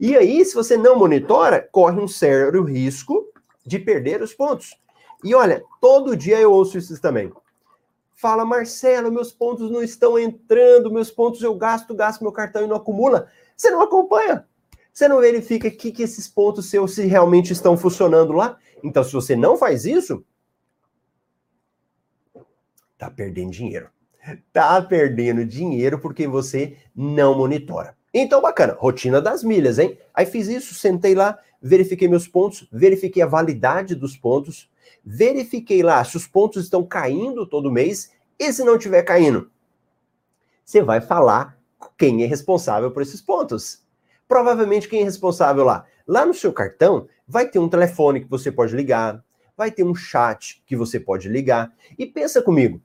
[0.00, 3.32] E aí, se você não monitora, corre um sério risco
[3.64, 4.76] de perder os pontos.
[5.22, 7.32] E olha, todo dia eu ouço isso também.
[8.16, 12.66] Fala, Marcelo, meus pontos não estão entrando, meus pontos eu gasto, gasto meu cartão e
[12.66, 13.28] não acumula.
[13.56, 14.46] Você não acompanha.
[14.92, 18.58] Você não verifica que, que esses pontos seus se realmente estão funcionando lá.
[18.82, 20.24] Então, se você não faz isso,
[22.98, 23.88] tá perdendo dinheiro.
[24.52, 27.96] Tá perdendo dinheiro porque você não monitora.
[28.14, 29.98] Então, bacana, rotina das milhas, hein?
[30.12, 34.70] Aí fiz isso, sentei lá, verifiquei meus pontos, verifiquei a validade dos pontos,
[35.04, 39.50] verifiquei lá se os pontos estão caindo todo mês e se não estiver caindo.
[40.64, 41.58] Você vai falar
[41.96, 43.82] quem é responsável por esses pontos.
[44.28, 45.84] Provavelmente quem é responsável lá?
[46.06, 49.22] Lá no seu cartão vai ter um telefone que você pode ligar,
[49.56, 51.72] vai ter um chat que você pode ligar.
[51.98, 52.80] E pensa comigo,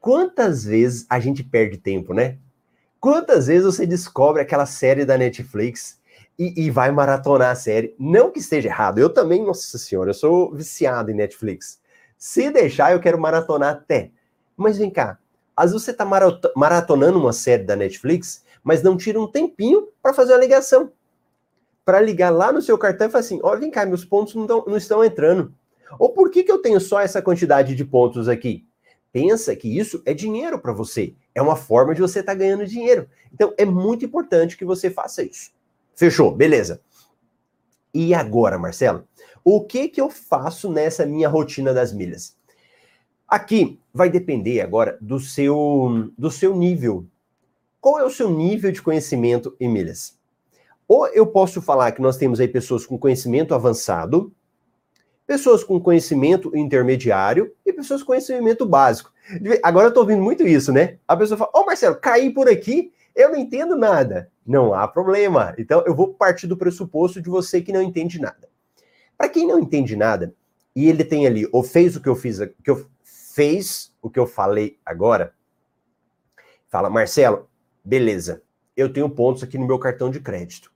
[0.00, 2.38] quantas vezes a gente perde tempo, né?
[2.98, 5.98] Quantas vezes você descobre aquela série da Netflix
[6.38, 7.94] e, e, vai maratonar a série?
[7.98, 11.80] Não que esteja errado, eu também, nossa senhora, eu sou viciado em Netflix.
[12.18, 14.10] Se deixar, eu quero maratonar até.
[14.54, 15.18] Mas vem cá,
[15.60, 16.06] às vezes você está
[16.56, 20.90] maratonando uma série da Netflix, mas não tira um tempinho para fazer uma ligação.
[21.84, 24.46] Para ligar lá no seu cartão e falar assim: ó, vem cá, meus pontos não,
[24.46, 25.52] tão, não estão entrando.
[25.98, 28.64] Ou por que, que eu tenho só essa quantidade de pontos aqui?
[29.12, 31.14] Pensa que isso é dinheiro para você.
[31.34, 33.06] É uma forma de você estar tá ganhando dinheiro.
[33.30, 35.50] Então é muito importante que você faça isso.
[35.94, 36.34] Fechou?
[36.34, 36.80] Beleza.
[37.92, 39.06] E agora, Marcelo?
[39.44, 42.34] O que que eu faço nessa minha rotina das milhas?
[43.30, 47.06] Aqui vai depender agora do seu do seu nível.
[47.80, 50.18] Qual é o seu nível de conhecimento em milhas?
[50.88, 54.32] Ou eu posso falar que nós temos aí pessoas com conhecimento avançado,
[55.28, 59.12] pessoas com conhecimento intermediário e pessoas com conhecimento básico.
[59.62, 60.98] Agora eu tô ouvindo muito isso, né?
[61.06, 64.28] A pessoa fala: Ô oh, Marcelo, caí por aqui, eu não entendo nada.
[64.44, 65.54] Não há problema.
[65.56, 68.48] Então eu vou partir do pressuposto de você que não entende nada.
[69.16, 70.34] Para quem não entende nada,
[70.74, 72.86] e ele tem ali, ou fez o que eu fiz, que eu
[73.40, 75.34] fez o que eu falei agora,
[76.68, 77.48] fala, Marcelo,
[77.82, 78.42] beleza,
[78.76, 80.70] eu tenho pontos aqui no meu cartão de crédito.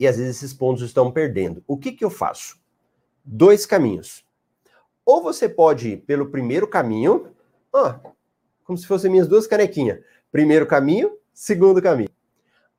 [0.00, 1.62] E às vezes esses pontos estão perdendo.
[1.66, 2.58] O que, que eu faço?
[3.22, 4.24] dois caminhos.
[5.04, 7.28] Ou você pode ir pelo primeiro caminho,
[7.70, 7.96] ó,
[8.64, 10.00] como se fossem minhas duas canequinhas.
[10.32, 12.08] Primeiro caminho, segundo caminho.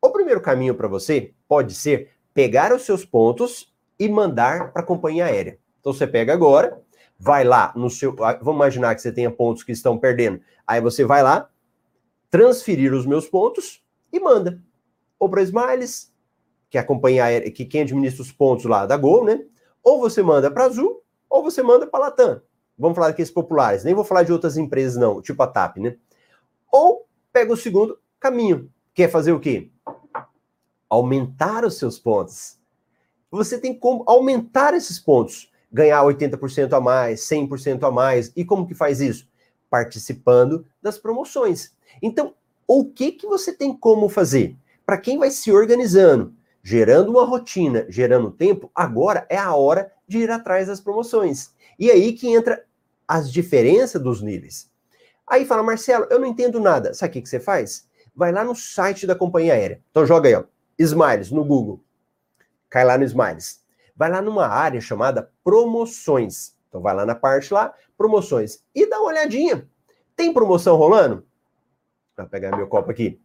[0.02, 4.86] O primeiro caminho para você pode ser pegar os seus pontos e mandar para a
[4.86, 5.60] companhia aérea.
[5.80, 6.82] Então você pega agora,
[7.20, 8.16] vai lá no seu.
[8.24, 10.40] Ah, vamos imaginar que você tenha pontos que estão perdendo.
[10.66, 11.50] Aí você vai lá,
[12.30, 14.62] transferir os meus pontos e manda.
[15.20, 16.14] Ou para Smiles,
[16.70, 19.44] que é a companhia aérea, que quem administra os pontos lá da Gol, né?
[19.84, 22.42] Ou você manda para Azul, ou você manda para Latam.
[22.78, 25.98] Vamos falar daqueles populares, nem vou falar de outras empresas, não, tipo a TAP, né?
[26.72, 29.70] Ou pega o segundo caminho, que é fazer o quê?
[30.90, 32.58] Aumentar os seus pontos.
[33.30, 38.32] Você tem como aumentar esses pontos, ganhar 80% a mais, 100% a mais.
[38.36, 39.28] E como que faz isso?
[39.70, 41.74] Participando das promoções.
[42.02, 42.34] Então,
[42.68, 44.56] o que que você tem como fazer?
[44.86, 50.20] Para quem vai se organizando, gerando uma rotina, gerando tempo, agora é a hora de
[50.20, 51.52] ir atrás das promoções.
[51.78, 52.66] E aí que entra
[53.08, 54.70] as diferenças dos níveis.
[55.26, 56.94] Aí fala, Marcelo, eu não entendo nada.
[56.94, 57.88] Sabe o que, que você faz?
[58.16, 59.82] Vai lá no site da companhia aérea.
[59.92, 60.44] Então joga aí, ó,
[60.78, 61.84] Smiles no Google.
[62.70, 63.62] Cai lá no Smiles.
[64.00, 66.56] Vai lá numa área chamada promoções.
[66.70, 68.64] Então vai lá na parte lá, promoções.
[68.74, 69.68] E dá uma olhadinha.
[70.16, 71.28] Tem promoção rolando?
[72.16, 73.20] Vou pegar meu copo aqui.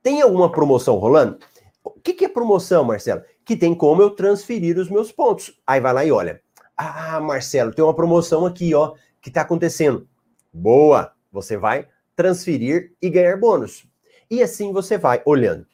[0.00, 1.40] Tem alguma promoção rolando?
[1.82, 3.24] O que, que é promoção, Marcelo?
[3.44, 5.60] Que tem como eu transferir os meus pontos.
[5.66, 6.40] Aí vai lá e olha.
[6.76, 10.08] Ah, Marcelo, tem uma promoção aqui, ó, que está acontecendo.
[10.52, 11.12] Boa!
[11.32, 13.88] Você vai transferir e ganhar bônus.
[14.30, 15.66] E assim você vai olhando.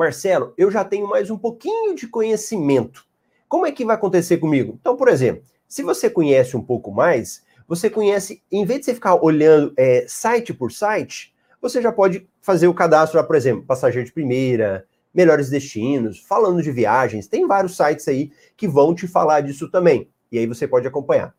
[0.00, 3.04] Marcelo, eu já tenho mais um pouquinho de conhecimento.
[3.46, 4.78] Como é que vai acontecer comigo?
[4.80, 8.94] Então, por exemplo, se você conhece um pouco mais, você conhece, em vez de você
[8.94, 14.06] ficar olhando é, site por site, você já pode fazer o cadastro, por exemplo, passageiro
[14.06, 17.28] de primeira, melhores destinos, falando de viagens.
[17.28, 20.08] Tem vários sites aí que vão te falar disso também.
[20.32, 21.34] E aí você pode acompanhar.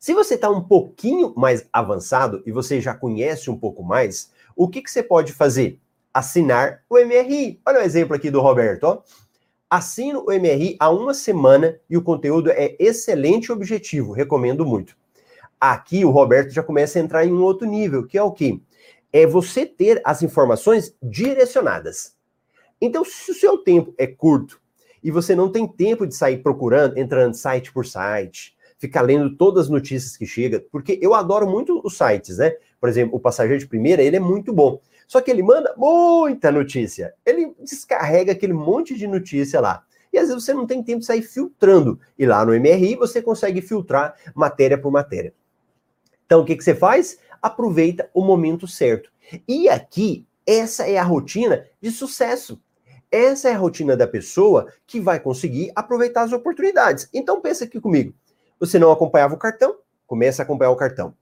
[0.00, 4.68] Se você está um pouquinho mais avançado e você já conhece um pouco mais, o
[4.68, 5.80] que, que você pode fazer?
[6.16, 7.60] Assinar o MRI.
[7.66, 8.84] Olha o exemplo aqui do Roberto.
[8.84, 9.02] Ó.
[9.68, 14.12] Assino o MRI há uma semana e o conteúdo é excelente e objetivo.
[14.12, 14.96] Recomendo muito.
[15.60, 18.60] Aqui o Roberto já começa a entrar em um outro nível, que é o quê?
[19.12, 22.14] é você ter as informações direcionadas.
[22.78, 24.60] Então, se o seu tempo é curto
[25.02, 29.64] e você não tem tempo de sair procurando, entrando site por site, ficar lendo todas
[29.64, 32.54] as notícias que chegam, porque eu adoro muito os sites, né?
[32.78, 34.80] Por exemplo, o Passageiro de Primeira, ele é muito bom.
[35.06, 37.14] Só que ele manda muita notícia.
[37.24, 39.84] Ele descarrega aquele monte de notícia lá.
[40.12, 42.00] E às vezes você não tem tempo de sair filtrando.
[42.18, 45.32] E lá no MRI você consegue filtrar matéria por matéria.
[46.24, 47.18] Então o que, que você faz?
[47.40, 49.10] Aproveita o momento certo.
[49.46, 52.60] E aqui, essa é a rotina de sucesso.
[53.10, 57.08] Essa é a rotina da pessoa que vai conseguir aproveitar as oportunidades.
[57.12, 58.14] Então pensa aqui comigo.
[58.58, 59.76] Você não acompanhava o cartão?
[60.06, 61.14] Começa a acompanhar o cartão.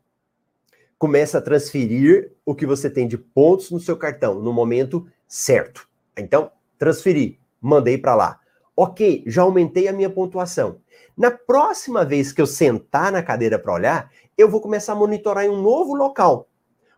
[0.99, 5.89] Começa a transferir o que você tem de pontos no seu cartão no momento certo.
[6.17, 8.41] Então, transferi, mandei para lá.
[8.77, 10.81] Ok, já aumentei a minha pontuação.
[11.17, 15.45] Na próxima vez que eu sentar na cadeira para olhar, eu vou começar a monitorar
[15.45, 16.49] em um novo local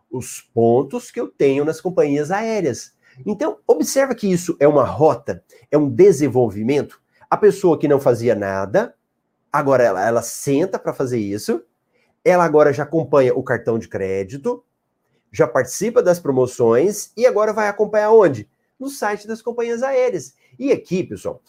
[0.09, 2.93] os pontos que eu tenho nas companhias aéreas.
[3.25, 6.99] Então, observa que isso é uma rota, é um desenvolvimento.
[7.29, 8.95] A pessoa que não fazia nada,
[9.51, 11.61] agora ela, ela senta para fazer isso,
[12.27, 14.61] ela agora já acompanha o cartão de crédito,
[15.31, 18.49] já participa das promoções e agora vai acompanhar onde?
[18.77, 20.35] No site das companhias aéreas.
[20.59, 21.41] E aqui, pessoal,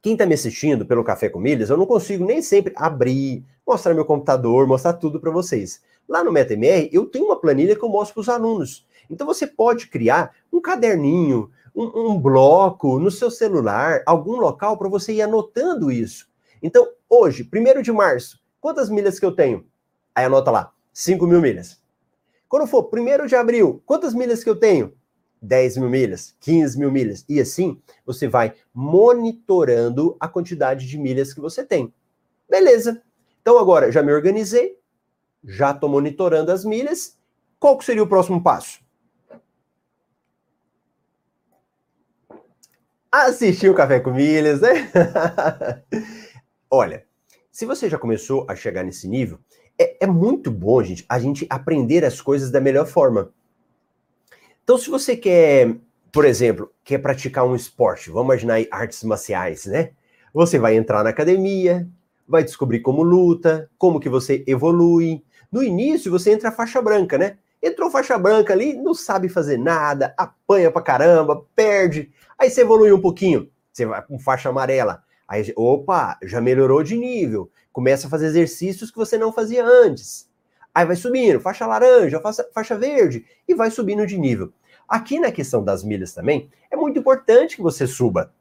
[0.00, 3.92] quem está me assistindo pelo Café com Milhas, eu não consigo nem sempre abrir, mostrar
[3.92, 5.82] meu computador, mostrar tudo para vocês.
[6.08, 8.86] Lá no MetaMR, eu tenho uma planilha que eu mostro para os alunos.
[9.10, 14.88] Então você pode criar um caderninho, um, um bloco no seu celular, algum local para
[14.88, 16.28] você ir anotando isso.
[16.62, 19.66] Então, hoje, 1 de março, quantas milhas que eu tenho?
[20.14, 21.80] Aí anota lá, 5 mil milhas.
[22.48, 24.94] Quando for 1 de abril, quantas milhas que eu tenho?
[25.40, 27.24] 10 mil milhas, 15 mil milhas.
[27.28, 31.92] E assim, você vai monitorando a quantidade de milhas que você tem.
[32.48, 33.02] Beleza.
[33.40, 34.78] Então agora, já me organizei,
[35.42, 37.18] já estou monitorando as milhas.
[37.58, 38.80] Qual que seria o próximo passo?
[43.10, 44.90] Assistir o Café com Milhas, né?
[46.70, 47.04] Olha,
[47.50, 49.38] se você já começou a chegar nesse nível,
[49.82, 53.32] é, é muito bom, gente, a gente aprender as coisas da melhor forma.
[54.62, 55.74] Então, se você quer,
[56.12, 59.90] por exemplo, quer praticar um esporte, vamos imaginar aí artes marciais, né?
[60.32, 61.86] Você vai entrar na academia,
[62.26, 65.22] vai descobrir como luta, como que você evolui.
[65.50, 67.36] No início, você entra faixa branca, né?
[67.62, 72.10] Entrou faixa branca ali, não sabe fazer nada, apanha pra caramba, perde.
[72.38, 75.02] Aí você evolui um pouquinho, você vai com faixa amarela.
[75.28, 77.50] Aí, opa, já melhorou de nível.
[77.72, 80.28] Começa a fazer exercícios que você não fazia antes.
[80.74, 84.52] Aí vai subindo, faixa laranja, faixa, faixa verde, e vai subindo de nível.
[84.88, 88.32] Aqui na questão das milhas também, é muito importante que você suba.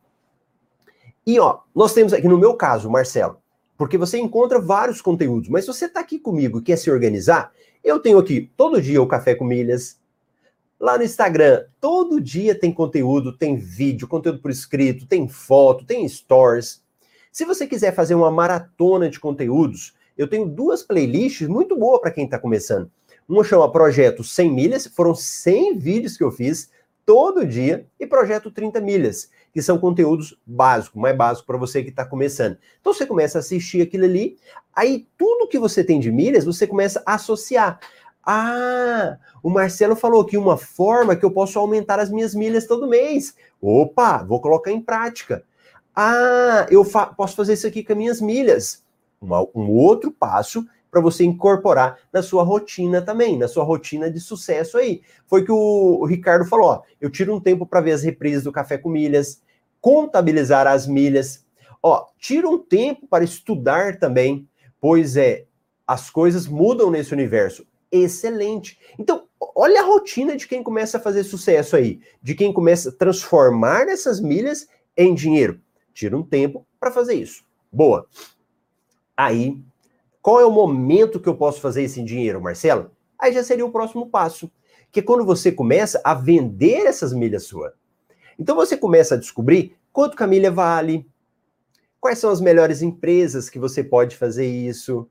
[1.26, 3.38] E ó, nós temos aqui no meu caso, Marcelo,
[3.78, 7.52] porque você encontra vários conteúdos, mas se você está aqui comigo e quer se organizar,
[7.84, 10.00] eu tenho aqui todo dia o Café com Milhas.
[10.80, 16.08] Lá no Instagram, todo dia tem conteúdo, tem vídeo, conteúdo por escrito, tem foto, tem
[16.08, 16.81] stories.
[17.32, 22.12] Se você quiser fazer uma maratona de conteúdos, eu tenho duas playlists muito boas para
[22.12, 22.92] quem está começando.
[23.26, 26.70] Uma chama Projeto 100 Milhas, foram 100 vídeos que eu fiz
[27.06, 31.90] todo dia, e Projeto 30 Milhas, que são conteúdos básicos, mais básicos para você que
[31.90, 32.58] está começando.
[32.82, 34.38] Então você começa a assistir aquilo ali,
[34.76, 37.80] aí tudo que você tem de milhas, você começa a associar.
[38.26, 42.90] Ah, o Marcelo falou que uma forma que eu posso aumentar as minhas milhas todo
[42.90, 43.36] mês.
[43.62, 45.46] Opa, vou colocar em prática.
[45.96, 48.84] Ah, eu fa posso fazer isso aqui com as minhas milhas
[49.56, 54.78] um outro passo para você incorporar na sua rotina também, na sua rotina de sucesso
[54.78, 55.02] aí.
[55.26, 58.44] Foi que o, o Ricardo falou: ó, eu tiro um tempo para ver as reprises
[58.44, 59.42] do Café com Milhas,
[59.80, 61.46] contabilizar as milhas.
[61.82, 64.48] Ó, tira um tempo para estudar também,
[64.80, 65.46] pois é,
[65.88, 67.66] as coisas mudam nesse universo.
[67.92, 68.80] Excelente.
[69.00, 72.94] Então, olha a rotina de quem começa a fazer sucesso aí, de quem começa a
[72.94, 75.60] transformar essas milhas em dinheiro.
[75.94, 77.44] Tira um tempo para fazer isso.
[77.72, 78.08] Boa.
[79.16, 79.62] Aí,
[80.22, 82.92] qual é o momento que eu posso fazer esse dinheiro, Marcelo?
[83.18, 84.52] Aí já seria o próximo passo,
[84.92, 87.74] que é quando você começa a vender essas milhas suas.
[88.38, 91.08] Então você começa a descobrir quanto que a milha vale,
[92.00, 95.08] quais são as melhores empresas que você pode fazer isso,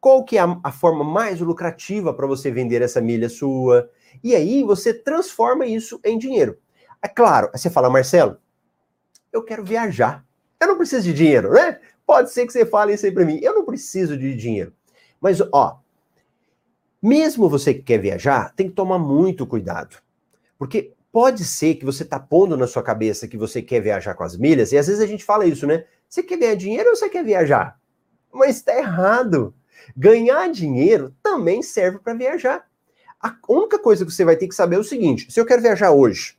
[0.00, 3.90] qual que é a, a forma mais lucrativa para você vender essa milha sua,
[4.22, 6.58] e aí você transforma isso em dinheiro.
[7.02, 8.36] É claro, você fala, Marcelo,
[9.32, 10.24] eu quero viajar.
[10.60, 11.80] Eu não preciso de dinheiro, né?
[12.06, 13.38] Pode ser que você fale isso aí para mim.
[13.42, 14.72] Eu não preciso de dinheiro.
[15.20, 15.80] Mas, ó,
[17.02, 19.96] mesmo você que quer viajar, tem que tomar muito cuidado.
[20.58, 24.24] Porque pode ser que você tá pondo na sua cabeça que você quer viajar com
[24.24, 25.84] as milhas, e às vezes a gente fala isso, né?
[26.08, 27.78] Você quer ganhar dinheiro ou você quer viajar?
[28.32, 29.54] Mas está errado.
[29.96, 32.66] Ganhar dinheiro também serve para viajar.
[33.20, 35.62] A única coisa que você vai ter que saber é o seguinte: se eu quero
[35.62, 36.38] viajar hoje,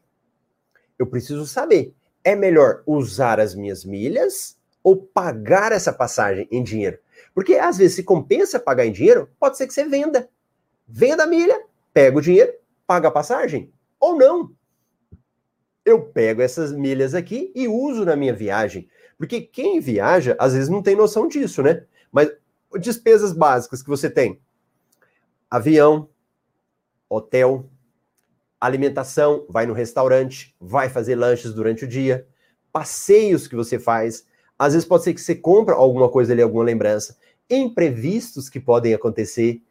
[0.97, 1.93] eu preciso saber.
[2.23, 6.97] É melhor usar as minhas milhas ou pagar essa passagem em dinheiro.
[7.33, 10.29] Porque às vezes, se compensa pagar em dinheiro, pode ser que você venda.
[10.87, 11.61] Venda a milha,
[11.93, 12.53] pega o dinheiro,
[12.87, 13.71] paga a passagem.
[13.99, 14.51] Ou não.
[15.85, 18.89] Eu pego essas milhas aqui e uso na minha viagem.
[19.17, 21.83] Porque quem viaja, às vezes, não tem noção disso, né?
[22.11, 22.31] Mas
[22.79, 24.39] despesas básicas que você tem:
[25.49, 26.09] avião,
[27.09, 27.65] hotel,
[28.59, 32.27] alimentação, vai no restaurante, vai fazer lanches durante o dia,
[32.71, 34.25] passeios que você faz.
[34.57, 37.17] Às vezes pode ser que você compra alguma coisa ali, alguma lembrança,
[37.49, 39.61] imprevistos que podem acontecer,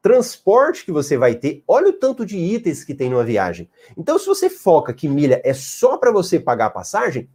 [0.00, 1.62] transporte que você vai ter.
[1.68, 3.70] Olha o tanto de itens que tem numa viagem.
[3.96, 7.28] Então, se você foca que milha é só para você pagar a passagem,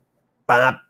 [0.46, 0.82] pá,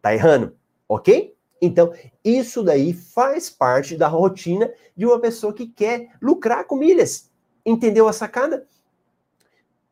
[0.00, 0.54] tá errando,
[0.88, 1.34] ok?
[1.60, 1.92] Então,
[2.22, 7.30] isso daí faz parte da rotina de uma pessoa que quer lucrar com milhas.
[7.64, 8.66] Entendeu a sacada?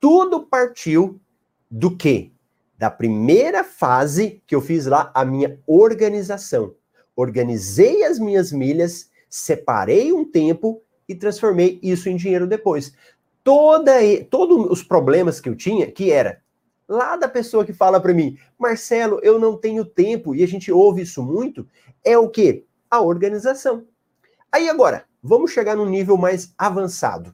[0.03, 1.21] Tudo partiu
[1.71, 2.33] do quê?
[2.77, 6.75] Da primeira fase que eu fiz lá, a minha organização.
[7.15, 12.93] Organizei as minhas milhas, separei um tempo e transformei isso em dinheiro depois.
[13.45, 13.93] Toda,
[14.29, 16.43] todos os problemas que eu tinha, que era
[16.89, 20.73] lá da pessoa que fala para mim, Marcelo, eu não tenho tempo, e a gente
[20.73, 21.65] ouve isso muito,
[22.05, 22.67] é o que?
[22.91, 23.87] A organização.
[24.51, 27.33] Aí agora, vamos chegar num nível mais avançado.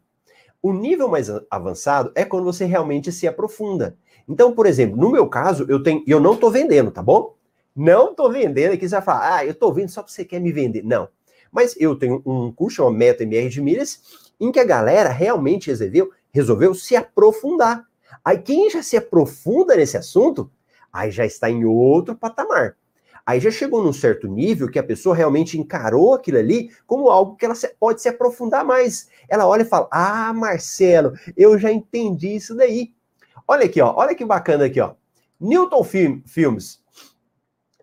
[0.60, 3.96] O nível mais avançado é quando você realmente se aprofunda.
[4.28, 7.34] Então, por exemplo, no meu caso, eu tenho, eu não estou vendendo, tá bom?
[7.74, 10.40] Não estou vendendo, aqui você vai falar, ah, eu estou vendo só porque você quer
[10.40, 10.82] me vender.
[10.82, 11.08] Não.
[11.50, 14.02] Mas eu tenho um curso chamado Meta MR de Milhas,
[14.38, 17.86] em que a galera realmente resolveu, resolveu se aprofundar.
[18.24, 20.50] Aí quem já se aprofunda nesse assunto,
[20.92, 22.76] aí já está em outro patamar.
[23.28, 27.36] Aí já chegou num certo nível que a pessoa realmente encarou aquilo ali como algo
[27.36, 29.10] que ela pode se aprofundar mais.
[29.28, 32.94] Ela olha e fala: Ah, Marcelo, eu já entendi isso daí.
[33.46, 34.94] Olha aqui, ó, olha que bacana aqui, ó.
[35.38, 36.82] Newton Film, Filmes.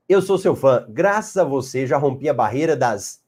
[0.09, 0.83] Eu sou seu fã.
[0.89, 3.21] Graças a você já rompi a barreira das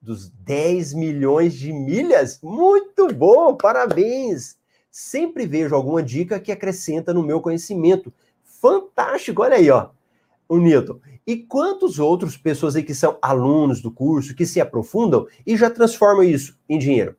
[0.00, 2.40] dos 10 milhões de milhas.
[2.42, 4.56] Muito bom, parabéns.
[4.90, 8.10] Sempre vejo alguma dica que acrescenta no meu conhecimento.
[8.42, 9.90] Fantástico, olha aí, ó.
[10.48, 10.98] O Newton.
[11.28, 15.68] E quantos outros pessoas aí que são alunos do curso, que se aprofundam e já
[15.68, 17.14] transformam isso em dinheiro?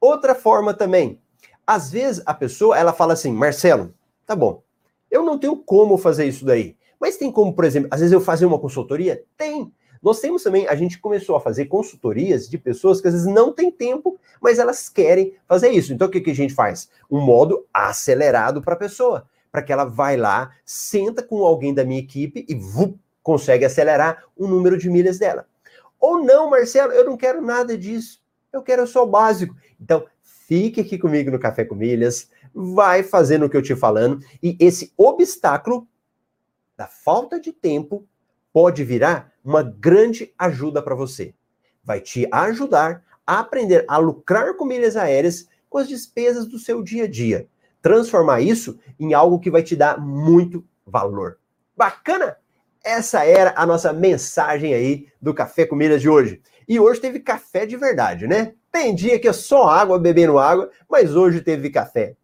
[0.00, 1.20] Outra forma também.
[1.66, 3.92] Às vezes a pessoa, ela fala assim, Marcelo,
[4.24, 4.62] tá bom,
[5.10, 6.78] eu não tenho como fazer isso daí.
[6.98, 9.22] Mas tem como, por exemplo, às vezes eu fazer uma consultoria?
[9.36, 9.70] Tem.
[10.00, 13.52] Nós temos também, a gente começou a fazer consultorias de pessoas que às vezes não
[13.52, 15.92] têm tempo, mas elas querem fazer isso.
[15.92, 16.88] Então o que, que a gente faz?
[17.10, 21.84] Um modo acelerado para a pessoa, para que ela vai lá, senta com alguém da
[21.84, 25.46] minha equipe e vup, consegue acelerar o número de milhas dela.
[26.00, 28.22] Ou não, Marcelo, eu não quero nada disso.
[28.52, 29.54] Eu quero só o básico.
[29.80, 34.24] Então, fique aqui comigo no Café com Milhas, vai fazendo o que eu te falando,
[34.42, 35.86] e esse obstáculo
[36.76, 38.06] da falta de tempo
[38.52, 41.34] pode virar uma grande ajuda para você.
[41.84, 46.82] Vai te ajudar a aprender a lucrar com milhas aéreas com as despesas do seu
[46.82, 47.46] dia a dia.
[47.88, 51.38] Transformar isso em algo que vai te dar muito valor.
[51.74, 52.36] Bacana?
[52.84, 56.42] Essa era a nossa mensagem aí do Café com de hoje.
[56.68, 58.52] E hoje teve café de verdade, né?
[58.70, 62.14] Tem dia que é só água bebendo água, mas hoje teve café.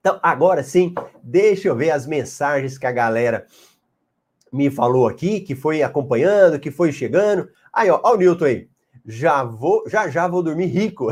[0.00, 3.46] Então, agora sim, deixa eu ver as mensagens que a galera
[4.52, 7.48] me falou aqui, que foi acompanhando, que foi chegando.
[7.72, 8.68] Aí, ó, ó o Newton aí.
[9.10, 11.08] Já vou, já já vou dormir rico.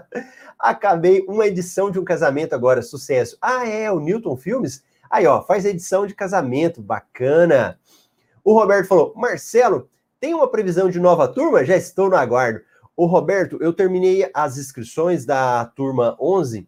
[0.58, 3.36] Acabei uma edição de um casamento agora, sucesso.
[3.40, 4.82] Ah, é, o Newton Filmes?
[5.10, 7.78] Aí, ó, faz edição de casamento, bacana.
[8.42, 11.64] O Roberto falou: Marcelo, tem uma previsão de nova turma?
[11.66, 12.62] Já estou no aguardo.
[12.96, 16.66] O Roberto, eu terminei as inscrições da turma 11,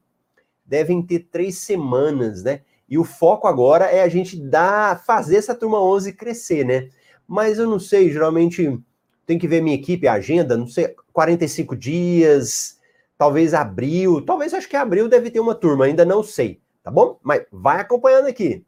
[0.64, 2.60] devem ter três semanas, né?
[2.88, 6.90] E o foco agora é a gente dar, fazer essa turma 11 crescer, né?
[7.26, 8.78] Mas eu não sei, geralmente
[9.26, 12.78] tem que ver minha equipe, a agenda, não sei, 45 dias,
[13.18, 17.18] talvez abril, talvez acho que abril deve ter uma turma, ainda não sei, tá bom?
[17.22, 18.64] Mas vai acompanhando aqui.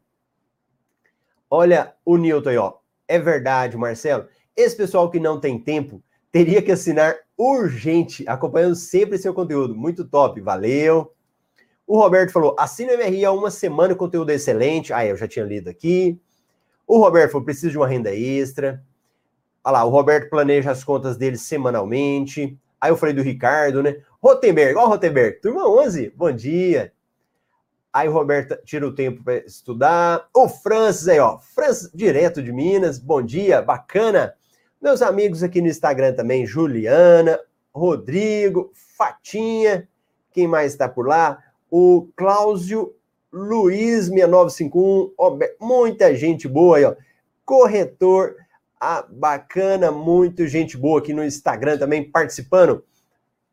[1.49, 2.73] Olha o Newton aí, ó.
[3.07, 4.27] É verdade, Marcelo.
[4.55, 9.75] Esse pessoal que não tem tempo teria que assinar urgente, acompanhando sempre seu conteúdo.
[9.75, 11.11] Muito top, valeu.
[11.87, 14.93] O Roberto falou: assina o MRI há uma semana, conteúdo é excelente.
[14.93, 16.19] Ah, eu já tinha lido aqui.
[16.85, 18.83] O Roberto falou: preciso de uma renda extra.
[19.69, 22.57] Olha lá, o Roberto planeja as contas dele semanalmente.
[22.81, 23.97] Aí eu falei do Ricardo, né?
[24.19, 26.91] Rotenberg, ó, Rotenberg, turma 11, bom dia.
[27.93, 30.27] Aí o Roberto tira o tempo para estudar.
[30.33, 34.33] O Francis aí, ó, Francis, direto de Minas, bom dia, bacana.
[34.81, 37.39] Meus amigos aqui no Instagram também, Juliana,
[37.71, 39.87] Rodrigo, Fatinha,
[40.31, 41.43] quem mais está por lá?
[41.69, 42.95] o Cláudio
[43.31, 46.95] Luiz 6951, ó, muita gente boa aí, ó.
[47.45, 48.35] Corretor,
[48.79, 52.83] Ah, bacana, muito gente boa aqui no Instagram também participando.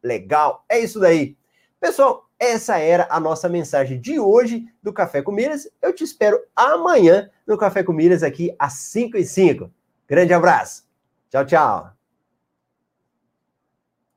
[0.03, 1.37] Legal, é isso daí.
[1.81, 5.69] Pessoal, essa era a nossa mensagem de hoje do Café com.
[5.83, 9.71] Eu te espero amanhã no Café com aqui às 5 e 5.
[10.07, 10.85] Grande abraço.
[11.31, 11.96] Tchau, tchau.